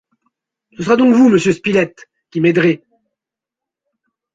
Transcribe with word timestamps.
Ce 0.75 0.81
sera 0.81 0.95
donc 0.97 1.13
vous, 1.13 1.29
monsieur 1.29 1.53
Spilett, 1.53 2.09
qui 2.31 2.41
m’aiderez 2.41 2.83